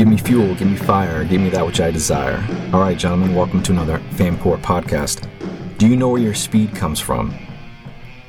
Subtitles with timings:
[0.00, 2.42] Give me fuel, give me fire, give me that which I desire.
[2.72, 5.28] All right, gentlemen, welcome to another Fanport podcast.
[5.76, 7.36] Do you know where your speed comes from?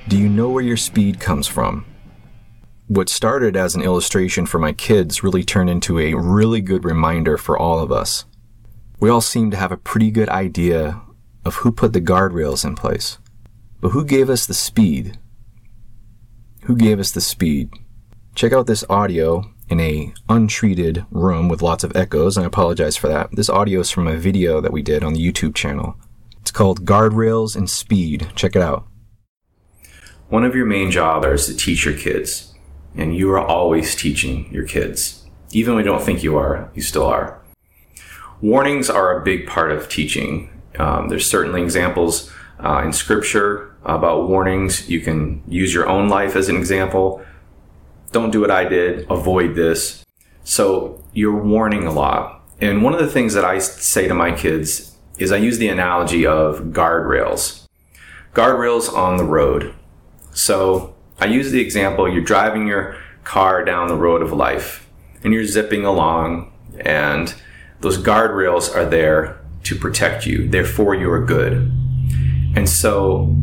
[0.10, 1.86] Do you know where your speed comes from?
[2.88, 7.38] What started as an illustration for my kids really turned into a really good reminder
[7.38, 8.26] for all of us.
[9.00, 11.02] We all seem to have a pretty good idea
[11.46, 13.18] of who put the guardrails in place.
[13.80, 15.20] But who gave us the speed?
[16.64, 17.70] Who gave us the speed?
[18.36, 22.98] Check out this audio in a untreated room with lots of echoes, and I apologize
[22.98, 23.30] for that.
[23.32, 25.96] This audio is from a video that we did on the YouTube channel.
[26.42, 28.28] It's called Guardrails and Speed.
[28.36, 28.86] Check it out.
[30.28, 32.54] One of your main jobs is to teach your kids,
[32.96, 35.24] and you are always teaching your kids.
[35.54, 37.42] Even when you don't think you are, you still are.
[38.42, 40.50] Warnings are a big part of teaching.
[40.80, 44.90] Um, there's certainly examples uh, in scripture about warnings.
[44.90, 47.24] You can use your own life as an example
[48.12, 50.06] don't do what I did, avoid this.
[50.44, 52.44] So you're warning a lot.
[52.60, 55.70] And one of the things that I say to my kids is I use the
[55.70, 57.68] analogy of guardrails.
[58.34, 59.74] Guardrails on the road.
[60.34, 64.88] So I use the example you're driving your car down the road of life
[65.24, 67.34] and you're zipping along and
[67.82, 70.48] those guardrails are there to protect you.
[70.48, 71.72] They're for your good.
[72.56, 73.36] And so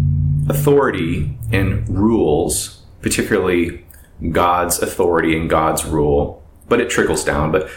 [0.49, 3.85] authority and rules, particularly
[4.31, 7.53] God's authority and God's rule, but it trickles down.
[7.53, 7.71] But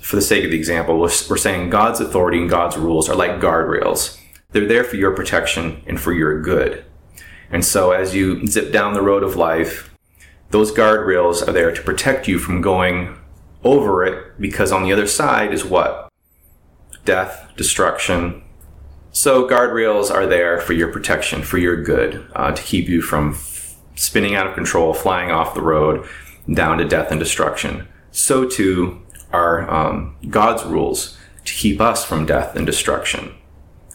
[0.00, 3.40] for the sake of the example, we're, saying God's authority and God's rules are like
[3.40, 4.20] guardrails.
[4.52, 6.84] They're there for your protection and for your good.
[7.50, 9.94] And so as you zip down the road of life,
[10.50, 13.16] those guardrails are there to protect you from going
[13.62, 16.08] over it because on the other side is what?
[17.04, 18.42] Death, destruction.
[19.10, 23.34] So guardrails are there for your protection, for your good, uh, to keep you from
[23.94, 26.06] spinning out of control, flying off the road,
[26.52, 27.88] down to death and destruction.
[28.10, 33.34] So too are um, God's rules to keep us from death and destruction.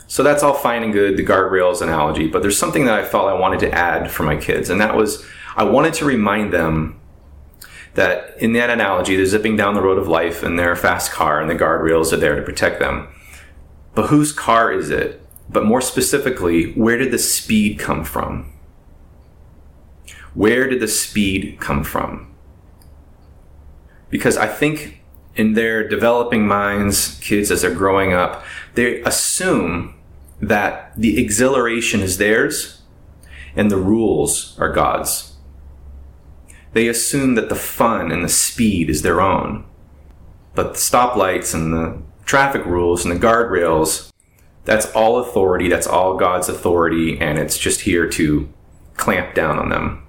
[0.07, 3.27] So that's all fine and good, the guardrails analogy, but there's something that I felt
[3.27, 5.23] I wanted to add for my kids, and that was
[5.55, 6.99] I wanted to remind them
[7.93, 11.39] that in that analogy, they're zipping down the road of life in their fast car,
[11.41, 13.07] and the guardrails are there to protect them.
[13.93, 15.21] But whose car is it?
[15.49, 18.51] But more specifically, where did the speed come from?
[20.33, 22.33] Where did the speed come from?
[24.09, 25.01] Because I think
[25.35, 28.43] in their developing minds, kids as they're growing up,
[28.75, 29.95] they assume
[30.41, 32.81] that the exhilaration is theirs
[33.55, 35.33] and the rules are God's.
[36.73, 39.65] They assume that the fun and the speed is their own.
[40.55, 44.11] But the stoplights and the traffic rules and the guardrails,
[44.65, 48.51] that's all authority, that's all God's authority, and it's just here to
[48.95, 50.05] clamp down on them.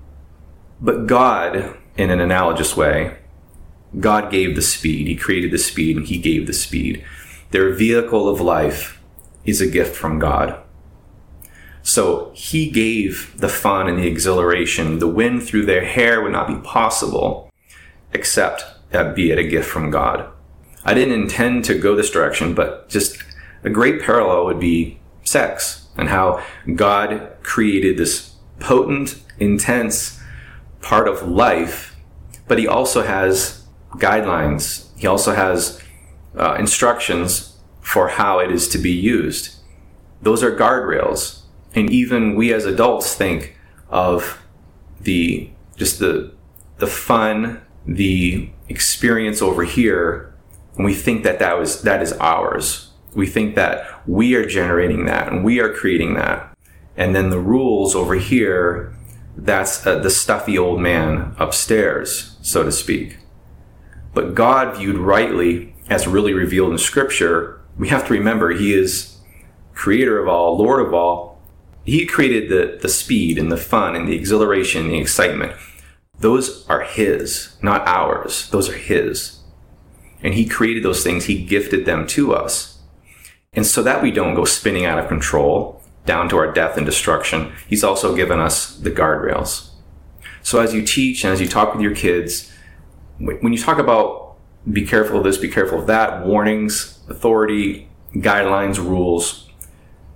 [0.80, 3.16] But God, in an analogous way,
[3.98, 5.06] God gave the speed.
[5.06, 7.04] He created the speed and He gave the speed.
[7.50, 9.02] Their vehicle of life
[9.44, 10.62] is a gift from God.
[11.82, 14.98] So He gave the fun and the exhilaration.
[14.98, 17.50] The wind through their hair would not be possible
[18.12, 20.28] except that be it a gift from God.
[20.84, 23.22] I didn't intend to go this direction, but just
[23.62, 26.42] a great parallel would be sex and how
[26.74, 30.19] God created this potent, intense,
[30.80, 31.96] part of life,
[32.48, 34.88] but he also has guidelines.
[34.98, 35.80] He also has
[36.38, 39.56] uh, instructions for how it is to be used.
[40.22, 41.42] Those are guardrails.
[41.74, 43.56] And even we as adults think
[43.88, 44.42] of
[45.00, 46.32] the just the
[46.78, 50.34] the fun, the experience over here,
[50.76, 52.90] and we think that that was that is ours.
[53.14, 56.56] We think that we are generating that and we are creating that.
[56.96, 58.94] And then the rules over here
[59.44, 63.18] that's uh, the stuffy old man upstairs, so to speak.
[64.12, 69.18] But God, viewed rightly as really revealed in Scripture, we have to remember He is
[69.72, 71.40] creator of all, Lord of all.
[71.84, 75.54] He created the, the speed and the fun and the exhilaration and the excitement.
[76.18, 78.50] Those are His, not ours.
[78.50, 79.40] Those are His.
[80.22, 82.78] And He created those things, He gifted them to us.
[83.54, 86.86] And so that we don't go spinning out of control down to our death and
[86.86, 89.70] destruction, He's also given us the guardrails.
[90.42, 92.52] So as you teach and as you talk with your kids,
[93.18, 94.36] when you talk about
[94.70, 99.48] be careful of this, be careful of that, warnings, authority, guidelines, rules,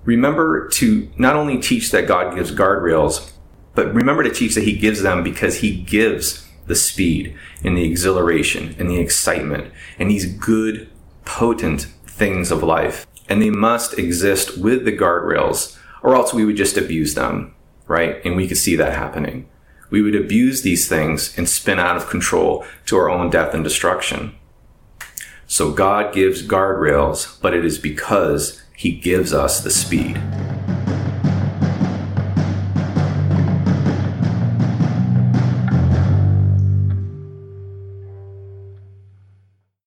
[0.05, 3.31] remember to not only teach that God gives guardrails,
[3.75, 7.85] but remember to teach that He gives them because He gives the speed and the
[7.85, 10.89] exhilaration and the excitement and these good,
[11.25, 16.57] potent things of life and they must exist with the guardrails, or else we would
[16.57, 17.55] just abuse them,
[17.87, 18.21] right?
[18.25, 19.49] And we could see that happening.
[19.91, 23.63] We would abuse these things and spin out of control to our own death and
[23.63, 24.35] destruction.
[25.47, 30.21] So God gives guardrails, but it is because he gives us the speed.